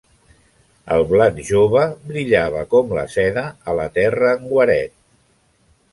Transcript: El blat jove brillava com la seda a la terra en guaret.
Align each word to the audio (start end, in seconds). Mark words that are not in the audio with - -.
El 0.95 1.03
blat 1.11 1.37
jove 1.49 1.83
brillava 2.13 2.65
com 2.73 2.97
la 3.01 3.05
seda 3.17 3.47
a 3.73 3.79
la 3.81 3.87
terra 3.99 4.33
en 4.39 4.51
guaret. 4.55 4.97